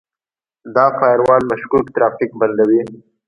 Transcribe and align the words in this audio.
دا 0.75 0.85
فایروال 0.97 1.41
مشکوک 1.51 1.85
ترافیک 1.95 2.31
بندوي. 2.39 2.81